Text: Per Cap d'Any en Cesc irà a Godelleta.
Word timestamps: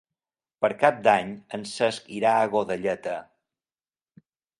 Per 0.65 0.69
Cap 0.83 0.95
d'Any 1.07 1.33
en 1.57 1.65
Cesc 1.71 2.07
irà 2.19 2.31
a 2.37 2.47
Godelleta. 2.55 3.15